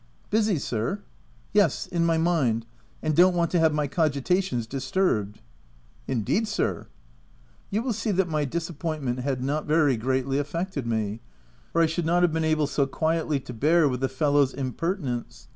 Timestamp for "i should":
11.83-12.07